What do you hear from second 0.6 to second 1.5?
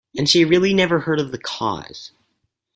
never heard of the